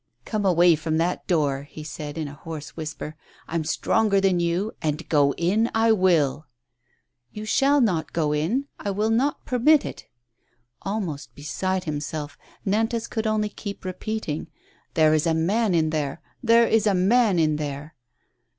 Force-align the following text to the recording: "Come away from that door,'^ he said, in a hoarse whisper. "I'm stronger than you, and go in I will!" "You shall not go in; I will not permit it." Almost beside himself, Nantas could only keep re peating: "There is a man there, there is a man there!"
"Come 0.25 0.47
away 0.47 0.75
from 0.75 0.97
that 0.97 1.27
door,'^ 1.27 1.67
he 1.67 1.83
said, 1.83 2.17
in 2.17 2.27
a 2.27 2.33
hoarse 2.33 2.75
whisper. 2.75 3.15
"I'm 3.47 3.63
stronger 3.63 4.19
than 4.19 4.39
you, 4.39 4.71
and 4.81 5.07
go 5.07 5.35
in 5.37 5.69
I 5.75 5.91
will!" 5.91 6.47
"You 7.31 7.45
shall 7.45 7.79
not 7.81 8.11
go 8.11 8.33
in; 8.33 8.65
I 8.79 8.89
will 8.89 9.11
not 9.11 9.45
permit 9.45 9.85
it." 9.85 10.07
Almost 10.81 11.35
beside 11.35 11.83
himself, 11.83 12.35
Nantas 12.65 13.07
could 13.07 13.27
only 13.27 13.49
keep 13.49 13.85
re 13.85 13.93
peating: 13.93 14.47
"There 14.95 15.13
is 15.13 15.27
a 15.27 15.35
man 15.35 15.91
there, 15.91 16.19
there 16.41 16.65
is 16.67 16.87
a 16.87 16.95
man 16.95 17.57
there!" 17.57 17.93